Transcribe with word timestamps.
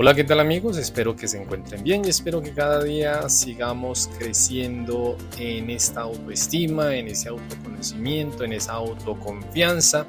Hola, 0.00 0.14
¿qué 0.14 0.22
tal 0.22 0.38
amigos? 0.38 0.76
Espero 0.76 1.16
que 1.16 1.26
se 1.26 1.42
encuentren 1.42 1.82
bien 1.82 2.04
y 2.04 2.10
espero 2.10 2.40
que 2.40 2.52
cada 2.52 2.84
día 2.84 3.28
sigamos 3.28 4.08
creciendo 4.16 5.16
en 5.40 5.70
esta 5.70 6.02
autoestima, 6.02 6.94
en 6.94 7.08
ese 7.08 7.30
autoconocimiento, 7.30 8.44
en 8.44 8.52
esa 8.52 8.74
autoconfianza 8.74 10.06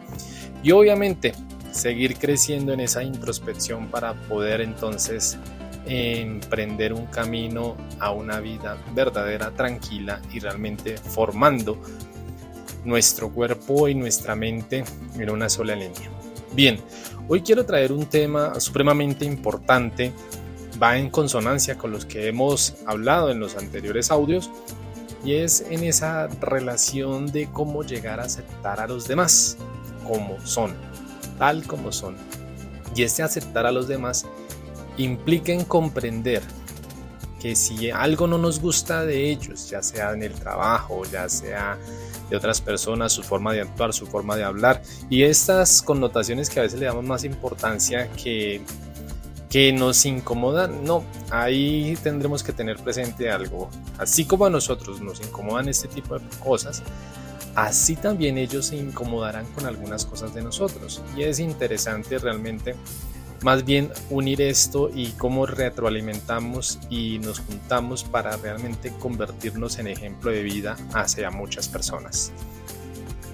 y 0.62 0.70
obviamente 0.73 1.34
seguir 1.72 2.17
creciendo 2.20 2.72
en 2.72 2.81
esa 2.81 3.02
introspección 3.02 3.88
para 3.88 4.14
poder 4.14 4.62
entonces 4.62 5.40
emprender 5.88 6.94
un 6.94 7.08
camino 7.08 7.76
a 8.00 8.12
una 8.12 8.40
vida 8.40 8.78
verdadera, 8.94 9.50
tranquila 9.50 10.22
y 10.31 10.40
realmente 10.40 10.98
formando 10.98 11.81
nuestro 12.86 13.31
cuerpo 13.31 13.88
y 13.88 13.95
nuestra 13.95 14.36
mente 14.36 14.84
en 15.17 15.30
una 15.31 15.50
sola 15.50 15.73
línea. 15.73 16.19
Bien, 16.53 16.80
hoy 17.27 17.41
quiero 17.41 17.66
traer 17.66 17.91
un 17.91 18.08
tema 18.08 18.59
supremamente 18.59 19.23
importante, 19.23 20.12
va 20.81 20.98
en 20.98 21.09
consonancia 21.09 21.77
con 21.77 21.91
los 21.91 22.05
que 22.05 22.27
hemos 22.27 22.75
hablado 22.86 23.30
en 23.30 23.39
los 23.39 23.56
anteriores 23.56 24.09
audios, 24.09 24.50
y 25.23 25.36
es 25.36 25.61
en 25.69 25.83
esa 25.83 26.28
relación 26.28 27.31
de 27.31 27.50
cómo 27.52 27.83
llegar 27.83 28.19
a 28.19 28.23
aceptar 28.23 28.80
a 28.80 28.88
los 28.88 29.08
demás 29.08 29.58
como 30.08 30.39
son, 30.45 30.73
tal 31.38 31.66
como 31.67 31.91
son. 31.91 32.16
Y 32.95 33.03
este 33.03 33.22
aceptar 33.22 33.66
a 33.66 33.72
los 33.72 33.88
demás 33.88 34.25
implica 34.97 35.52
en 35.52 35.66
comprender 35.66 36.41
que 37.39 37.56
si 37.56 37.91
algo 37.91 38.28
no 38.28 38.38
nos 38.38 38.59
gusta 38.59 39.06
de 39.06 39.30
ellos, 39.30 39.69
ya 39.69 39.84
sea 39.84 40.13
en 40.13 40.23
el 40.23 40.34
trabajo, 40.34 41.03
ya 41.11 41.30
sea 41.30 41.78
de 42.30 42.38
otras 42.38 42.61
personas, 42.61 43.11
su 43.11 43.23
forma 43.23 43.53
de 43.53 43.61
actuar, 43.61 43.94
su 43.94 44.05
forma 44.05 44.35
de 44.35 44.44
hablar 44.44 44.81
y 45.09 45.23
estas 45.23 45.81
connotaciones 45.81 46.49
que 46.49 46.59
a 46.59 46.63
veces 46.63 46.80
le 46.80 46.85
damos 46.85 47.03
más 47.03 47.23
importancia 47.23 48.09
que, 48.11 48.61
que 49.49 49.73
nos 49.73 50.05
incomodan, 50.05 50.83
no, 50.83 51.03
ahí 51.31 51.97
tendremos 52.03 52.44
que 52.44 52.53
tener 52.53 52.77
presente 52.77 53.31
algo. 53.31 53.69
Así 53.97 54.25
como 54.25 54.45
a 54.45 54.50
nosotros 54.50 55.02
nos 55.02 55.19
incomodan 55.22 55.67
este 55.67 55.88
tipo 55.88 56.17
de 56.17 56.25
cosas, 56.44 56.83
así 57.55 57.95
también 57.95 58.38
ellos 58.38 58.67
se 58.67 58.77
incomodarán 58.77 59.45
con 59.53 59.66
algunas 59.66 60.05
cosas 60.05 60.33
de 60.33 60.44
nosotros. 60.44 61.02
Y 61.17 61.23
es 61.23 61.39
interesante 61.39 62.19
realmente 62.19 62.75
más 63.44 63.66
bien 63.66 63.92
unir 64.09 64.42
esto 64.42 64.90
y 64.94 65.12
cómo 65.12 65.45
retroalimentamos 65.45 66.80
y 66.90 67.20
nos 67.20 67.40
juntamos 67.40 68.04
para 68.04 68.36
realmente 68.38 68.92
convertirnos 69.00 69.80
en 69.80 69.88
ejemplo 69.88 70.31
de 70.31 70.44
vida 70.44 70.78
hacia 70.94 71.31
muchas 71.31 71.68
personas. 71.68 72.31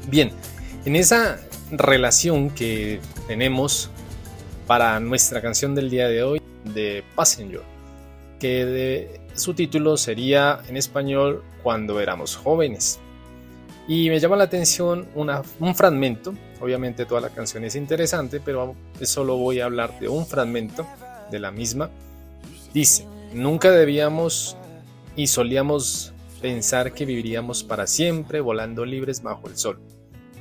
Bien, 0.07 0.31
en 0.85 0.95
esa 0.95 1.39
relación 1.71 2.49
que 2.49 2.99
tenemos 3.27 3.89
para 4.67 4.99
nuestra 4.99 5.41
canción 5.41 5.75
del 5.75 5.89
día 5.89 6.07
de 6.07 6.23
hoy 6.23 6.41
de 6.63 7.03
Passenger, 7.15 7.61
que 8.39 9.19
su 9.33 9.53
título 9.53 9.97
sería 9.97 10.61
en 10.67 10.77
español 10.77 11.43
Cuando 11.63 11.99
éramos 11.99 12.35
jóvenes. 12.35 12.99
Y 13.87 14.09
me 14.09 14.19
llama 14.19 14.35
la 14.35 14.45
atención 14.45 15.07
un 15.15 15.75
fragmento, 15.75 16.33
obviamente 16.59 17.05
toda 17.05 17.21
la 17.21 17.29
canción 17.29 17.63
es 17.65 17.75
interesante, 17.75 18.39
pero 18.39 18.75
solo 19.01 19.37
voy 19.37 19.59
a 19.59 19.65
hablar 19.65 19.99
de 19.99 20.07
un 20.07 20.25
fragmento 20.25 20.87
de 21.29 21.39
la 21.39 21.51
misma. 21.51 21.91
Dice, 22.73 23.05
nunca 23.33 23.71
debíamos 23.71 24.57
y 25.15 25.27
solíamos 25.27 26.13
pensar 26.41 26.93
que 26.93 27.05
viviríamos 27.05 27.63
para 27.63 27.85
siempre 27.85 28.41
volando 28.41 28.85
libres 28.85 29.21
bajo 29.21 29.47
el 29.47 29.57
sol. 29.57 29.79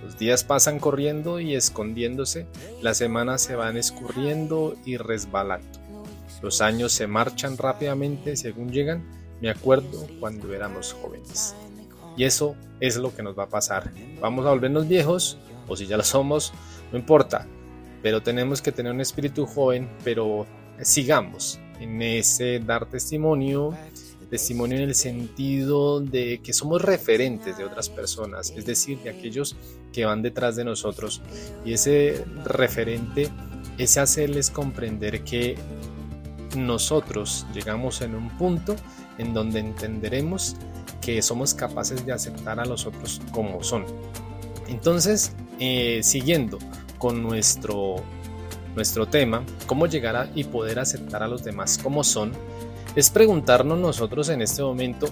Los 0.03 0.19
días 0.19 0.43
pasan 0.45 0.79
corriendo 0.79 1.39
y 1.39 1.55
escondiéndose, 1.55 2.47
las 2.83 2.99
semanas 2.99 3.43
se 3.43 3.57
van 3.57 3.77
escurriendo 3.77 4.75
y 4.85 4.97
resbalando. 4.97 5.79
Los 6.43 6.61
años 6.61 6.93
se 6.93 7.07
marchan 7.07 7.57
rápidamente 7.57 8.37
según 8.37 8.71
llegan, 8.71 9.03
me 9.41 9.51
acuerdo 9.51 10.07
cuando 10.21 10.53
éramos 10.53 10.95
jóvenes. 10.95 11.55
Y 12.17 12.25
eso 12.25 12.57
es 12.81 12.97
lo 12.97 13.15
que 13.15 13.23
nos 13.23 13.39
va 13.39 13.45
a 13.45 13.49
pasar. 13.49 13.91
Vamos 14.21 14.47
a 14.47 14.51
volvernos 14.51 14.89
viejos, 14.89 15.39
o 15.69 15.77
si 15.77 15.87
ya 15.87 15.97
lo 15.97 16.05
somos, 16.05 16.53
no 16.93 16.99
importa. 16.99 17.47
Pero 18.03 18.23
tenemos 18.23 18.61
que 18.61 18.73
tener 18.73 18.93
un 18.93 19.01
espíritu 19.01 19.47
joven, 19.47 19.89
pero 20.05 20.47
sigamos 20.83 21.59
en 21.81 22.01
ese 22.03 22.61
dar 22.61 22.87
testimonio, 22.87 23.75
testimonio 24.31 24.77
en 24.79 24.85
el 24.85 24.95
sentido 24.95 26.01
de 26.01 26.41
que 26.43 26.53
somos 26.53 26.83
referentes 26.83 27.57
de 27.57 27.65
otras 27.65 27.89
personas, 27.89 28.53
es 28.57 28.67
decir, 28.67 28.99
de 28.99 29.11
aquellos 29.11 29.57
que 29.93 30.05
van 30.05 30.23
detrás 30.23 30.57
de 30.57 30.65
nosotros. 30.65 31.23
Y 31.65 31.73
ese 31.73 32.25
referente 32.45 33.29
es 33.79 33.97
hacerles 33.97 34.51
comprender 34.51 35.25
que 35.25 35.57
nosotros 36.57 37.47
llegamos 37.53 38.01
en 38.01 38.15
un 38.15 38.29
punto 38.37 38.77
en 39.19 39.35
donde 39.35 39.61
entenderemos 39.61 40.57
que 41.05 41.21
somos 41.21 41.53
capaces 41.53 42.07
de 42.07 42.13
aceptar 42.13 42.59
a 42.59 42.65
los 42.65 42.87
otros 42.87 43.21
como 43.31 43.63
son. 43.63 43.85
Entonces, 44.69 45.33
eh, 45.61 46.01
siguiendo 46.03 46.59
con 46.99 47.23
nuestro, 47.23 47.97
nuestro 48.75 49.07
tema, 49.07 49.45
cómo 49.67 49.87
llegar 49.87 50.17
a 50.17 50.31
y 50.35 50.45
poder 50.45 50.79
aceptar 50.79 51.23
a 51.23 51.29
los 51.29 51.45
demás 51.45 51.79
como 51.83 52.03
son, 52.03 52.33
es 52.97 53.11
preguntarnos 53.11 53.79
nosotros 53.79 54.31
en 54.31 54.41
este 54.41 54.63
momento, 54.63 55.09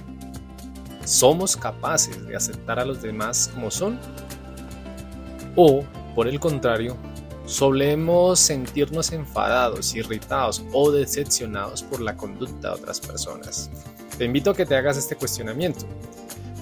¿somos 1.05 1.57
capaces 1.57 2.27
de 2.27 2.37
aceptar 2.37 2.79
a 2.79 2.87
los 2.87 3.03
demás 3.03 3.51
como 3.53 3.71
son? 3.71 4.01
O, 5.57 5.85
por 6.15 6.27
el 6.27 6.41
contrario, 6.41 6.97
solemos 7.45 8.39
sentirnos 8.39 9.13
enfadados, 9.13 9.95
irritados 9.95 10.65
o 10.73 10.91
decepcionados 10.91 11.83
por 11.83 12.01
la 12.01 12.17
conducta 12.17 12.69
de 12.69 12.75
otras 12.75 13.01
personas. 13.01 13.71
Te 14.19 14.25
invito 14.25 14.51
a 14.51 14.57
que 14.57 14.67
te 14.67 14.77
hagas 14.77 14.97
este 14.97 15.17
cuestionamiento, 15.17 15.87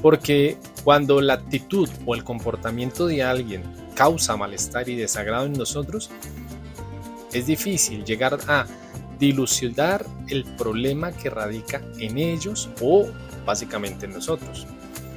porque 0.02 0.56
cuando 0.84 1.20
la 1.20 1.34
actitud 1.34 1.88
o 2.06 2.14
el 2.14 2.24
comportamiento 2.24 3.06
de 3.06 3.22
alguien 3.22 3.62
causa 3.94 4.36
malestar 4.36 4.88
y 4.88 4.96
desagrado 4.96 5.46
en 5.46 5.52
nosotros, 5.52 6.10
es 7.32 7.46
difícil 7.46 8.04
llegar 8.04 8.38
a 8.48 8.66
dilucidar 9.18 10.06
el 10.28 10.44
problema 10.44 11.12
que 11.12 11.28
radica 11.28 11.82
en 11.98 12.18
ellos 12.18 12.70
o 12.80 13.06
básicamente 13.44 14.06
en 14.06 14.12
nosotros. 14.12 14.66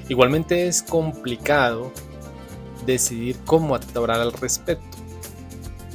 Igualmente 0.10 0.68
es 0.68 0.84
complicado 0.84 1.92
decidir 2.86 3.38
cómo 3.46 3.76
actuar 3.76 4.12
al 4.12 4.34
respecto. 4.34 4.98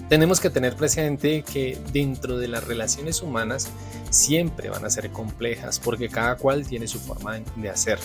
Tenemos 0.08 0.40
que 0.40 0.48
tener 0.48 0.74
presente 0.74 1.42
que 1.42 1.78
dentro 1.92 2.38
de 2.38 2.48
las 2.48 2.64
relaciones 2.64 3.22
humanas 3.22 3.68
siempre 4.10 4.70
van 4.70 4.84
a 4.84 4.90
ser 4.90 5.10
complejas 5.10 5.78
porque 5.78 6.08
cada 6.08 6.36
cual 6.36 6.66
tiene 6.66 6.86
su 6.86 6.98
forma 6.98 7.40
de 7.56 7.70
hacer 7.70 7.98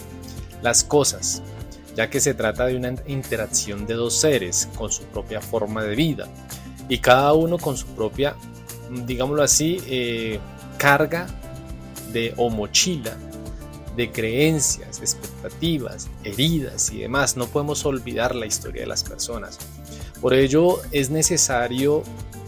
las 0.62 0.84
cosas, 0.84 1.42
ya 1.96 2.10
que 2.10 2.20
se 2.20 2.34
trata 2.34 2.66
de 2.66 2.76
una 2.76 2.96
interacción 3.08 3.86
de 3.86 3.96
dos 3.96 4.16
seres 4.16 4.70
con 4.76 4.92
su 4.92 5.04
propia 5.04 5.42
forma 5.42 5.84
de 5.84 5.96
vida 5.96 6.28
y 6.90 7.00
cada 7.00 7.34
uno 7.34 7.58
con 7.58 7.78
su 7.78 7.88
propia, 7.88 8.36
digámoslo 9.06 9.44
así, 9.44 9.82
eh, 9.88 10.40
carga 10.78 11.28
de 12.12 12.34
o 12.38 12.50
mochila 12.50 13.18
de 13.96 14.12
creencias, 14.12 15.00
expectativas, 15.00 16.10
heridas 16.24 16.92
y 16.92 17.00
demás. 17.00 17.38
No 17.38 17.48
podemos 17.48 17.86
olvidar 17.86 18.36
la 18.36 18.46
historia 18.46 18.82
de 18.82 18.88
las 18.88 19.04
personas. 19.04 19.60
Por 20.20 20.34
ello 20.34 20.82
es 20.92 21.10
necesario 21.10 22.04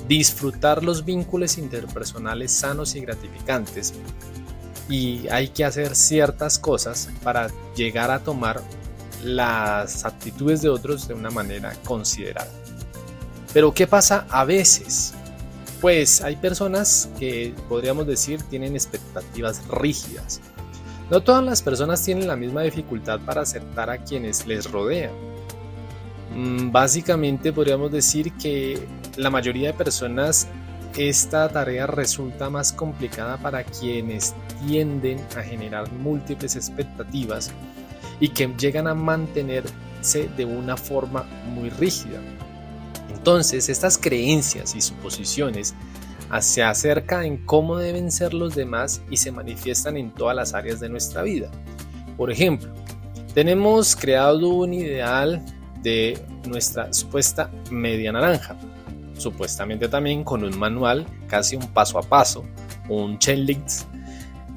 disfrutar 0.07 0.83
los 0.83 1.05
vínculos 1.05 1.57
interpersonales 1.57 2.51
sanos 2.51 2.95
y 2.95 3.01
gratificantes 3.01 3.93
y 4.89 5.27
hay 5.29 5.49
que 5.49 5.65
hacer 5.65 5.95
ciertas 5.95 6.59
cosas 6.59 7.09
para 7.23 7.49
llegar 7.75 8.11
a 8.11 8.19
tomar 8.19 8.61
las 9.23 10.05
actitudes 10.05 10.61
de 10.61 10.69
otros 10.69 11.07
de 11.07 11.15
una 11.15 11.31
manera 11.31 11.73
considerada. 11.83 12.51
Pero 13.53 13.73
¿qué 13.73 13.87
pasa 13.87 14.27
a 14.29 14.45
veces? 14.45 15.13
Pues 15.81 16.21
hay 16.21 16.35
personas 16.35 17.09
que 17.17 17.53
podríamos 17.67 18.05
decir 18.05 18.41
tienen 18.43 18.75
expectativas 18.75 19.67
rígidas. 19.67 20.41
No 21.09 21.21
todas 21.21 21.43
las 21.43 21.61
personas 21.61 22.03
tienen 22.03 22.27
la 22.27 22.35
misma 22.35 22.61
dificultad 22.61 23.19
para 23.21 23.41
aceptar 23.41 23.89
a 23.89 23.99
quienes 23.99 24.45
les 24.45 24.69
rodean. 24.69 25.11
Mm, 26.35 26.71
básicamente 26.71 27.53
podríamos 27.53 27.91
decir 27.91 28.33
que 28.33 28.77
la 29.15 29.29
mayoría 29.29 29.69
de 29.69 29.73
personas 29.73 30.47
esta 30.97 31.47
tarea 31.49 31.87
resulta 31.87 32.49
más 32.49 32.71
complicada 32.71 33.37
para 33.37 33.63
quienes 33.63 34.33
tienden 34.65 35.19
a 35.37 35.41
generar 35.41 35.91
múltiples 35.91 36.55
expectativas 36.55 37.51
y 38.19 38.29
que 38.29 38.47
llegan 38.57 38.87
a 38.87 38.93
mantenerse 38.93 40.29
de 40.37 40.45
una 40.45 40.77
forma 40.77 41.23
muy 41.53 41.69
rígida. 41.69 42.19
Entonces, 43.13 43.69
estas 43.69 43.97
creencias 43.97 44.75
y 44.75 44.81
suposiciones 44.81 45.73
se 46.39 46.63
acercan 46.63 47.25
en 47.25 47.37
cómo 47.45 47.77
deben 47.77 48.11
ser 48.11 48.33
los 48.33 48.55
demás 48.55 49.01
y 49.09 49.17
se 49.17 49.31
manifiestan 49.31 49.97
en 49.97 50.11
todas 50.11 50.35
las 50.35 50.53
áreas 50.53 50.79
de 50.79 50.89
nuestra 50.89 51.23
vida. 51.23 51.49
Por 52.17 52.31
ejemplo, 52.31 52.71
tenemos 53.33 53.95
creado 53.95 54.49
un 54.49 54.73
ideal 54.73 55.43
de 55.85 56.19
nuestra 56.47 56.91
supuesta 56.91 57.51
media 57.69 58.11
naranja, 58.11 58.57
supuestamente 59.17 59.87
también 59.87 60.23
con 60.23 60.43
un 60.43 60.57
manual 60.57 61.05
casi 61.27 61.55
un 61.55 61.67
paso 61.67 61.99
a 61.99 62.01
paso 62.01 62.43
un 62.89 63.19
checklist 63.19 63.87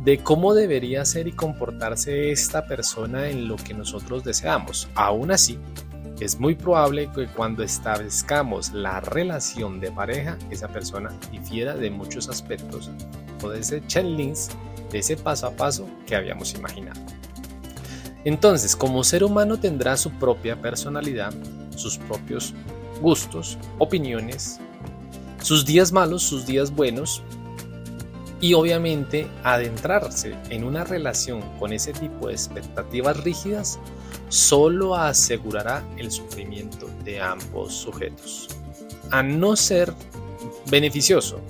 de 0.04 0.18
cómo 0.18 0.54
debería 0.54 1.04
ser 1.04 1.28
y 1.28 1.32
comportarse 1.32 2.30
esta 2.30 2.66
persona 2.66 3.28
en 3.28 3.46
lo 3.46 3.56
que 3.56 3.74
nosotros 3.74 4.24
deseamos. 4.24 4.88
Aún 4.94 5.30
así, 5.30 5.58
es 6.18 6.40
muy 6.40 6.54
probable 6.54 7.10
que 7.14 7.26
cuando 7.26 7.62
establezcamos 7.62 8.72
la 8.72 9.00
relación 9.00 9.80
de 9.80 9.90
pareja, 9.90 10.38
esa 10.50 10.68
persona 10.68 11.10
difiera 11.30 11.74
de 11.74 11.90
muchos 11.90 12.28
aspectos 12.28 12.90
o 13.42 13.50
de 13.50 13.60
ese 13.60 13.86
checklist, 13.86 14.52
de 14.90 15.00
ese 15.00 15.16
paso 15.16 15.48
a 15.48 15.50
paso 15.50 15.86
que 16.06 16.16
habíamos 16.16 16.54
imaginado. 16.54 17.17
Entonces, 18.24 18.74
como 18.74 19.04
ser 19.04 19.24
humano 19.24 19.58
tendrá 19.58 19.96
su 19.96 20.10
propia 20.12 20.60
personalidad, 20.60 21.32
sus 21.76 21.98
propios 21.98 22.54
gustos, 23.00 23.58
opiniones, 23.78 24.58
sus 25.40 25.64
días 25.64 25.92
malos, 25.92 26.22
sus 26.22 26.46
días 26.46 26.70
buenos, 26.70 27.22
y 28.40 28.54
obviamente 28.54 29.28
adentrarse 29.42 30.36
en 30.50 30.64
una 30.64 30.84
relación 30.84 31.42
con 31.58 31.72
ese 31.72 31.92
tipo 31.92 32.28
de 32.28 32.34
expectativas 32.34 33.16
rígidas 33.24 33.78
solo 34.28 34.94
asegurará 34.94 35.82
el 35.96 36.10
sufrimiento 36.10 36.88
de 37.04 37.20
ambos 37.20 37.74
sujetos. 37.74 38.48
A 39.10 39.22
no 39.22 39.56
ser 39.56 39.92
beneficioso. 40.70 41.40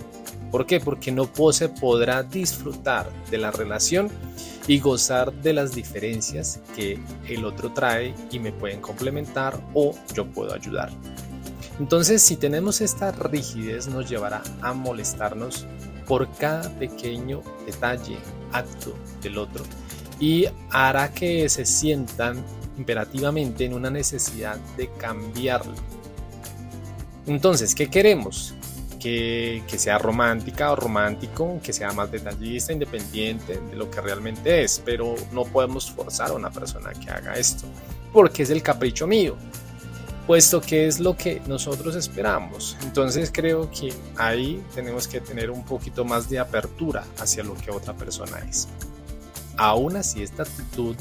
¿Por 0.50 0.64
qué? 0.64 0.80
Porque 0.80 1.12
no 1.12 1.28
se 1.52 1.68
podrá 1.68 2.22
disfrutar 2.22 3.10
de 3.30 3.38
la 3.38 3.50
relación 3.50 4.08
y 4.68 4.78
gozar 4.78 5.32
de 5.32 5.54
las 5.54 5.74
diferencias 5.74 6.60
que 6.76 7.00
el 7.26 7.44
otro 7.44 7.72
trae 7.72 8.14
y 8.30 8.38
me 8.38 8.52
pueden 8.52 8.80
complementar 8.80 9.60
o 9.74 9.94
yo 10.14 10.26
puedo 10.26 10.54
ayudar. 10.54 10.90
Entonces, 11.80 12.22
si 12.22 12.36
tenemos 12.36 12.80
esta 12.80 13.10
rigidez, 13.10 13.88
nos 13.88 14.08
llevará 14.08 14.42
a 14.60 14.74
molestarnos 14.74 15.66
por 16.06 16.30
cada 16.36 16.70
pequeño 16.78 17.42
detalle, 17.66 18.18
acto 18.52 18.94
del 19.22 19.38
otro 19.38 19.64
y 20.20 20.46
hará 20.70 21.12
que 21.12 21.48
se 21.48 21.64
sientan 21.64 22.44
imperativamente 22.76 23.64
en 23.64 23.74
una 23.74 23.90
necesidad 23.90 24.56
de 24.76 24.90
cambiarlo. 24.98 25.74
Entonces, 27.26 27.74
¿qué 27.74 27.88
queremos? 27.88 28.54
Que, 28.98 29.62
sea 29.76 29.98
romántica 29.98 30.72
o 30.72 30.76
romántico, 30.76 31.60
que 31.62 31.72
sea 31.72 31.92
más 31.92 32.10
detallista, 32.10 32.72
independiente 32.72 33.60
de 33.60 33.76
lo 33.76 33.90
que 33.90 34.00
realmente 34.00 34.64
es, 34.64 34.82
pero 34.84 35.14
no 35.32 35.44
podemos 35.44 35.90
forzar 35.90 36.30
a 36.30 36.34
una 36.34 36.50
persona 36.50 36.92
que 36.92 37.10
haga 37.10 37.34
esto, 37.34 37.66
porque 38.12 38.42
es 38.42 38.50
el 38.50 38.62
capricho 38.62 39.06
mío, 39.06 39.36
puesto 40.26 40.60
que 40.60 40.86
es 40.86 41.00
lo 41.00 41.16
que 41.16 41.40
nosotros 41.46 41.94
esperamos. 41.94 42.76
Entonces 42.82 43.30
creo 43.32 43.70
que 43.70 43.92
ahí 44.16 44.62
tenemos 44.74 45.08
que 45.08 45.20
tener 45.20 45.50
un 45.50 45.64
poquito 45.64 46.04
más 46.04 46.28
de 46.28 46.38
apertura 46.38 47.04
hacia 47.18 47.44
lo 47.44 47.54
que 47.54 47.70
otra 47.70 47.94
persona 47.94 48.38
es. 48.48 48.68
Aún 49.56 49.96
así, 49.96 50.22
esta 50.22 50.42
actitud 50.42 50.96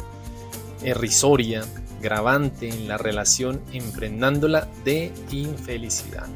irrisoria, 0.84 1.64
gravante 2.02 2.70
en 2.70 2.88
la 2.88 2.98
relación, 2.98 3.62
enfrentándola 3.72 4.68
de 4.84 5.12
infelicidad. 5.32 6.28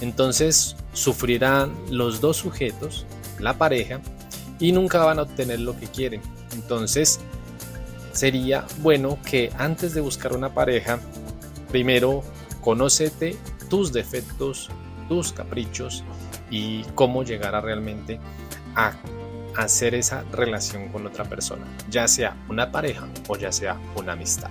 Entonces 0.00 0.76
sufrirán 0.92 1.74
los 1.90 2.20
dos 2.20 2.36
sujetos, 2.36 3.06
la 3.38 3.58
pareja, 3.58 4.00
y 4.58 4.72
nunca 4.72 5.04
van 5.04 5.18
a 5.18 5.22
obtener 5.22 5.60
lo 5.60 5.78
que 5.78 5.86
quieren. 5.86 6.20
Entonces 6.52 7.20
sería 8.12 8.64
bueno 8.78 9.18
que 9.24 9.52
antes 9.58 9.94
de 9.94 10.00
buscar 10.00 10.34
una 10.34 10.54
pareja, 10.54 10.98
primero 11.70 12.22
conócete 12.60 13.36
tus 13.68 13.92
defectos, 13.92 14.70
tus 15.08 15.32
caprichos 15.32 16.04
y 16.50 16.82
cómo 16.94 17.22
llegar 17.22 17.54
a 17.54 17.60
realmente 17.60 18.18
a 18.74 18.94
hacer 19.56 19.94
esa 19.94 20.22
relación 20.32 20.88
con 20.88 21.06
otra 21.06 21.24
persona, 21.24 21.66
ya 21.90 22.08
sea 22.08 22.36
una 22.48 22.70
pareja 22.70 23.08
o 23.28 23.36
ya 23.36 23.52
sea 23.52 23.78
una 23.94 24.12
amistad. 24.12 24.50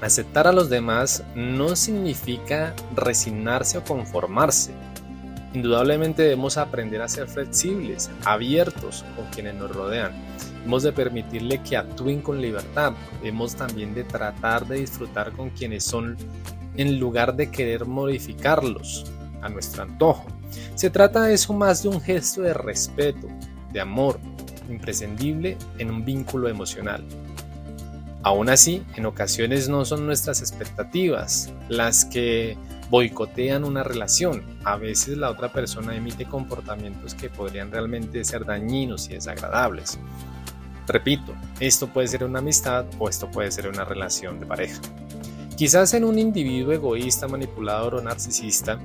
Aceptar 0.00 0.46
a 0.46 0.52
los 0.52 0.70
demás 0.70 1.22
no 1.34 1.76
significa 1.76 2.74
resignarse 2.96 3.78
o 3.78 3.84
conformarse. 3.84 4.72
Indudablemente 5.52 6.22
debemos 6.22 6.56
aprender 6.56 7.02
a 7.02 7.08
ser 7.08 7.28
flexibles, 7.28 8.10
abiertos 8.24 9.04
con 9.14 9.26
quienes 9.26 9.56
nos 9.56 9.74
rodean. 9.74 10.12
Hemos 10.64 10.84
de 10.84 10.92
permitirle 10.92 11.60
que 11.62 11.76
actúen 11.76 12.22
con 12.22 12.40
libertad. 12.40 12.94
Hemos 13.22 13.56
también 13.56 13.92
de 13.92 14.04
tratar 14.04 14.66
de 14.66 14.76
disfrutar 14.76 15.32
con 15.32 15.50
quienes 15.50 15.84
son 15.84 16.16
en 16.76 16.98
lugar 16.98 17.36
de 17.36 17.50
querer 17.50 17.84
modificarlos 17.84 19.04
a 19.42 19.48
nuestro 19.48 19.82
antojo. 19.82 20.26
Se 20.76 20.88
trata 20.88 21.22
de 21.22 21.34
eso 21.34 21.52
más 21.52 21.82
de 21.82 21.88
un 21.88 22.00
gesto 22.00 22.42
de 22.42 22.54
respeto, 22.54 23.28
de 23.72 23.80
amor, 23.80 24.18
imprescindible 24.68 25.58
en 25.78 25.90
un 25.90 26.04
vínculo 26.04 26.48
emocional. 26.48 27.04
Aún 28.22 28.50
así, 28.50 28.82
en 28.96 29.06
ocasiones 29.06 29.68
no 29.68 29.84
son 29.84 30.04
nuestras 30.04 30.40
expectativas 30.40 31.50
las 31.68 32.04
que 32.04 32.58
boicotean 32.90 33.64
una 33.64 33.82
relación. 33.82 34.42
A 34.64 34.76
veces 34.76 35.16
la 35.16 35.30
otra 35.30 35.52
persona 35.52 35.96
emite 35.96 36.26
comportamientos 36.26 37.14
que 37.14 37.30
podrían 37.30 37.70
realmente 37.70 38.22
ser 38.24 38.44
dañinos 38.44 39.08
y 39.08 39.14
desagradables. 39.14 39.98
Repito, 40.86 41.34
esto 41.60 41.86
puede 41.86 42.08
ser 42.08 42.24
una 42.24 42.40
amistad 42.40 42.84
o 42.98 43.08
esto 43.08 43.30
puede 43.30 43.50
ser 43.52 43.68
una 43.68 43.84
relación 43.84 44.40
de 44.40 44.46
pareja. 44.46 44.80
Quizás 45.56 45.94
en 45.94 46.04
un 46.04 46.18
individuo 46.18 46.72
egoísta, 46.72 47.28
manipulador 47.28 47.94
o 47.94 48.02
narcisista 48.02 48.78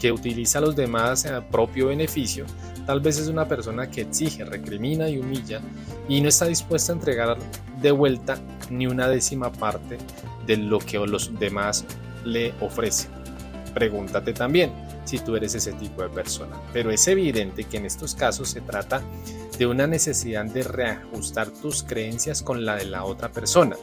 que 0.00 0.10
utiliza 0.10 0.58
a 0.58 0.62
los 0.62 0.74
demás 0.74 1.26
a 1.26 1.46
propio 1.46 1.88
beneficio, 1.88 2.46
tal 2.90 2.98
vez 3.00 3.20
es 3.20 3.28
una 3.28 3.46
persona 3.46 3.88
que 3.88 4.00
exige, 4.00 4.44
recrimina 4.44 5.08
y 5.08 5.16
humilla 5.16 5.60
y 6.08 6.20
no 6.20 6.28
está 6.28 6.46
dispuesta 6.46 6.92
a 6.92 6.96
entregar 6.96 7.38
de 7.80 7.92
vuelta 7.92 8.36
ni 8.68 8.88
una 8.88 9.06
décima 9.06 9.52
parte 9.52 9.96
de 10.44 10.56
lo 10.56 10.80
que 10.80 10.98
los 10.98 11.38
demás 11.38 11.84
le 12.24 12.52
ofrecen. 12.60 13.12
Pregúntate 13.74 14.32
también 14.32 14.72
si 15.04 15.20
tú 15.20 15.36
eres 15.36 15.54
ese 15.54 15.72
tipo 15.74 16.02
de 16.02 16.08
persona. 16.08 16.60
Pero 16.72 16.90
es 16.90 17.06
evidente 17.06 17.62
que 17.62 17.76
en 17.76 17.86
estos 17.86 18.16
casos 18.16 18.48
se 18.48 18.60
trata 18.60 19.02
de 19.56 19.66
una 19.68 19.86
necesidad 19.86 20.46
de 20.46 20.64
reajustar 20.64 21.48
tus 21.48 21.84
creencias 21.84 22.42
con 22.42 22.64
la 22.64 22.74
de 22.74 22.86
la 22.86 23.04
otra 23.04 23.30
persona. 23.30 23.76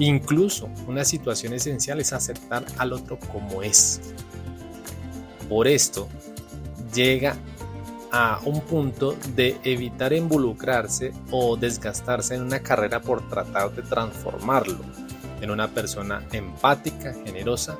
Incluso 0.00 0.68
una 0.88 1.04
situación 1.04 1.52
esencial 1.52 2.00
es 2.00 2.12
aceptar 2.12 2.64
al 2.76 2.92
otro 2.92 3.20
como 3.20 3.62
es. 3.62 4.00
Por 5.48 5.68
esto 5.68 6.08
llega 6.92 7.36
a 8.12 8.40
un 8.44 8.60
punto 8.60 9.16
de 9.34 9.58
evitar 9.64 10.12
involucrarse 10.12 11.12
o 11.30 11.56
desgastarse 11.56 12.34
en 12.34 12.42
una 12.42 12.60
carrera 12.60 13.00
por 13.00 13.26
tratar 13.28 13.74
de 13.74 13.82
transformarlo 13.82 14.78
en 15.40 15.50
una 15.50 15.68
persona 15.68 16.22
empática, 16.30 17.14
generosa, 17.24 17.78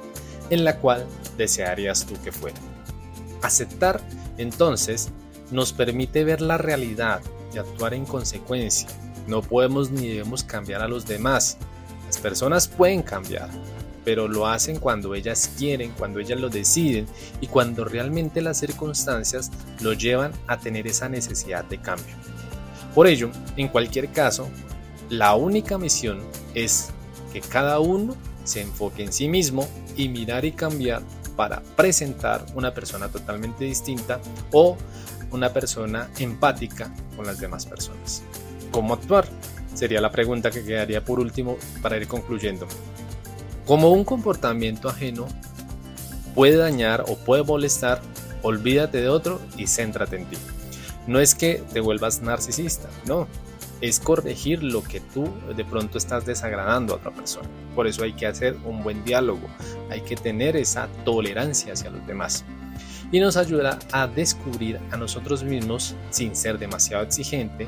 en 0.48 0.64
la 0.64 0.78
cual 0.78 1.06
desearías 1.36 2.06
tú 2.06 2.14
que 2.24 2.32
fuera. 2.32 2.58
Aceptar, 3.42 4.00
entonces, 4.38 5.10
nos 5.50 5.74
permite 5.74 6.24
ver 6.24 6.40
la 6.40 6.56
realidad 6.56 7.20
y 7.54 7.58
actuar 7.58 7.92
en 7.92 8.06
consecuencia. 8.06 8.88
No 9.26 9.42
podemos 9.42 9.90
ni 9.90 10.08
debemos 10.08 10.42
cambiar 10.42 10.80
a 10.80 10.88
los 10.88 11.06
demás. 11.06 11.58
Las 12.06 12.18
personas 12.18 12.68
pueden 12.68 13.02
cambiar, 13.02 13.50
pero 14.04 14.28
lo 14.28 14.46
hacen 14.46 14.78
cuando 14.78 15.14
ellas 15.14 15.50
quieren, 15.56 15.92
cuando 15.96 16.20
ellas 16.20 16.40
lo 16.40 16.48
deciden 16.48 17.06
y 17.40 17.46
cuando 17.46 17.84
realmente 17.84 18.40
las 18.40 18.58
circunstancias 18.58 19.50
lo 19.80 19.92
llevan 19.92 20.32
a 20.46 20.58
tener 20.58 20.86
esa 20.86 21.08
necesidad 21.08 21.64
de 21.64 21.78
cambio. 21.78 22.14
Por 22.94 23.06
ello, 23.06 23.30
en 23.56 23.68
cualquier 23.68 24.10
caso, 24.10 24.48
la 25.08 25.34
única 25.34 25.78
misión 25.78 26.20
es 26.54 26.90
que 27.32 27.40
cada 27.40 27.80
uno 27.80 28.16
se 28.44 28.60
enfoque 28.60 29.02
en 29.04 29.12
sí 29.12 29.28
mismo 29.28 29.68
y 29.96 30.08
mirar 30.08 30.44
y 30.44 30.52
cambiar 30.52 31.02
para 31.36 31.62
presentar 31.76 32.44
una 32.54 32.74
persona 32.74 33.08
totalmente 33.08 33.64
distinta 33.64 34.20
o 34.52 34.76
una 35.30 35.52
persona 35.52 36.10
empática 36.18 36.92
con 37.16 37.26
las 37.26 37.40
demás 37.40 37.64
personas. 37.66 38.22
¿Cómo 38.70 38.94
actuar? 38.94 39.26
Sería 39.74 40.00
la 40.00 40.10
pregunta 40.10 40.50
que 40.50 40.62
quedaría 40.62 41.02
por 41.04 41.18
último 41.18 41.56
para 41.80 41.96
ir 41.96 42.06
concluyendo. 42.06 42.66
Como 43.66 43.90
un 43.90 44.04
comportamiento 44.04 44.88
ajeno 44.88 45.28
puede 46.34 46.56
dañar 46.56 47.04
o 47.08 47.16
puede 47.16 47.44
molestar, 47.44 48.00
olvídate 48.42 49.00
de 49.00 49.08
otro 49.08 49.40
y 49.56 49.66
céntrate 49.66 50.16
en 50.16 50.26
ti. 50.26 50.36
No 51.06 51.20
es 51.20 51.34
que 51.34 51.62
te 51.72 51.80
vuelvas 51.80 52.22
narcisista, 52.22 52.88
no, 53.06 53.28
es 53.80 53.98
corregir 53.98 54.62
lo 54.62 54.82
que 54.82 55.00
tú 55.00 55.28
de 55.56 55.64
pronto 55.64 55.98
estás 55.98 56.24
desagradando 56.24 56.94
a 56.94 56.96
otra 56.96 57.10
persona. 57.10 57.48
Por 57.74 57.86
eso 57.86 58.04
hay 58.04 58.12
que 58.12 58.26
hacer 58.26 58.56
un 58.64 58.82
buen 58.82 59.04
diálogo, 59.04 59.48
hay 59.90 60.00
que 60.02 60.16
tener 60.16 60.56
esa 60.56 60.88
tolerancia 61.04 61.72
hacia 61.72 61.90
los 61.90 62.06
demás. 62.06 62.44
Y 63.10 63.20
nos 63.20 63.36
ayuda 63.36 63.78
a 63.92 64.06
descubrir 64.06 64.78
a 64.90 64.96
nosotros 64.96 65.44
mismos 65.44 65.94
sin 66.10 66.34
ser 66.34 66.58
demasiado 66.58 67.02
exigente 67.04 67.66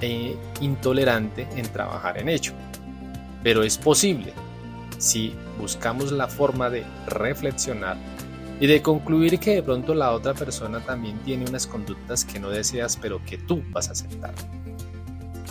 e 0.00 0.36
intolerante 0.60 1.48
en 1.56 1.66
trabajar 1.72 2.18
en 2.18 2.28
ello. 2.28 2.52
Pero 3.42 3.62
es 3.62 3.76
posible, 3.78 4.32
si 4.98 5.34
buscamos 5.58 6.12
la 6.12 6.28
forma 6.28 6.70
de 6.70 6.84
reflexionar, 7.06 7.96
y 8.60 8.66
de 8.66 8.82
concluir 8.82 9.38
que 9.38 9.56
de 9.56 9.62
pronto 9.62 9.94
la 9.94 10.12
otra 10.12 10.34
persona 10.34 10.80
también 10.80 11.18
tiene 11.20 11.44
unas 11.48 11.66
conductas 11.66 12.24
que 12.24 12.40
no 12.40 12.50
deseas 12.50 12.96
pero 12.96 13.24
que 13.24 13.38
tú 13.38 13.62
vas 13.70 13.88
a 13.88 13.92
aceptar. 13.92 14.34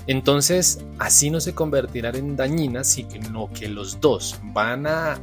Entonces, 0.07 0.85
así 0.99 1.29
no 1.29 1.41
se 1.41 1.53
convertirán 1.53 2.15
en 2.15 2.35
dañinas, 2.37 2.87
sino 2.87 3.49
que 3.51 3.67
los 3.67 3.99
dos 3.99 4.39
van 4.53 4.87
a, 4.87 5.19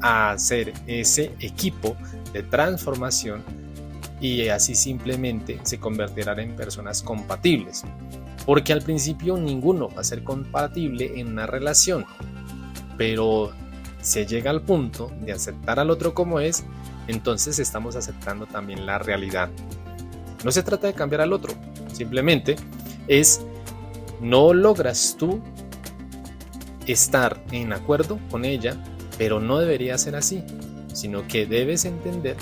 hacer 0.00 0.72
ese 0.88 1.32
equipo 1.38 1.96
de 2.32 2.42
transformación 2.42 3.44
y 4.20 4.48
así 4.48 4.74
simplemente 4.74 5.60
se 5.62 5.78
convertirán 5.78 6.40
en 6.40 6.56
personas 6.56 7.02
compatibles. 7.02 7.84
Porque 8.44 8.72
al 8.72 8.82
principio 8.82 9.36
ninguno 9.36 9.88
va 9.90 10.00
a 10.00 10.04
ser 10.04 10.24
compatible 10.24 11.20
en 11.20 11.28
una 11.28 11.46
relación, 11.46 12.04
pero 12.96 13.52
se 14.02 14.26
llega 14.26 14.50
al 14.50 14.60
punto 14.60 15.10
de 15.20 15.32
aceptar 15.32 15.78
al 15.80 15.90
otro 15.90 16.12
como 16.12 16.40
es, 16.40 16.64
entonces 17.06 17.58
estamos 17.58 17.96
aceptando 17.96 18.46
también 18.46 18.84
la 18.84 18.98
realidad. 18.98 19.48
No 20.44 20.52
se 20.52 20.62
trata 20.62 20.88
de 20.88 20.94
cambiar 20.94 21.22
al 21.22 21.32
otro, 21.32 21.54
simplemente 21.92 22.56
es 23.08 23.40
no 24.20 24.52
logras 24.52 25.16
tú 25.18 25.40
estar 26.86 27.42
en 27.52 27.72
acuerdo 27.72 28.18
con 28.30 28.44
ella, 28.44 28.76
pero 29.18 29.40
no 29.40 29.58
debería 29.58 29.96
ser 29.98 30.16
así, 30.16 30.42
sino 30.92 31.26
que 31.28 31.46
debes 31.46 31.84
entender 31.84 32.36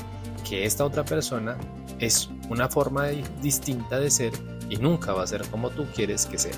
que 0.49 0.64
esta 0.64 0.85
otra 0.85 1.05
persona 1.05 1.57
es 1.99 2.31
una 2.49 2.69
forma 2.69 3.09
distinta 3.43 4.00
de 4.00 4.11
ser 4.11 4.33
y 4.71 4.76
nunca 4.76 5.12
va 5.12 5.23
a 5.23 5.26
ser 5.26 5.47
como 5.49 5.71
tú 5.71 5.87
quieres 5.95 6.26
que 6.26 6.38
sea. 6.38 6.55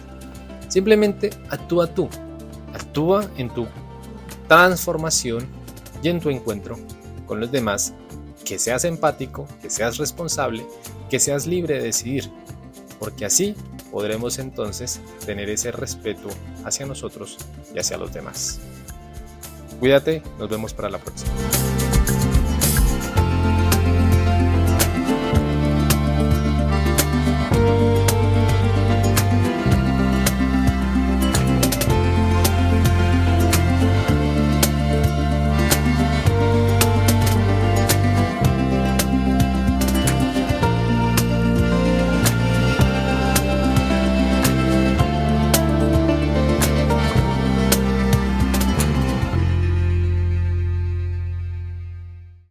Simplemente 0.68 1.30
actúa 1.50 1.88
tú, 1.88 2.08
actúa 2.72 3.28
en 3.36 3.50
tu 3.50 3.66
transformación 4.52 5.46
y 6.02 6.10
en 6.10 6.20
tu 6.20 6.28
encuentro 6.28 6.78
con 7.26 7.40
los 7.40 7.50
demás, 7.50 7.94
que 8.44 8.58
seas 8.58 8.84
empático, 8.84 9.48
que 9.62 9.70
seas 9.70 9.96
responsable, 9.96 10.66
que 11.08 11.18
seas 11.18 11.46
libre 11.46 11.76
de 11.76 11.84
decidir, 11.84 12.30
porque 12.98 13.24
así 13.24 13.54
podremos 13.90 14.38
entonces 14.38 15.00
tener 15.24 15.48
ese 15.48 15.72
respeto 15.72 16.28
hacia 16.66 16.84
nosotros 16.84 17.38
y 17.74 17.78
hacia 17.78 17.96
los 17.96 18.12
demás. 18.12 18.60
Cuídate, 19.80 20.22
nos 20.38 20.50
vemos 20.50 20.74
para 20.74 20.90
la 20.90 20.98
próxima. 20.98 21.32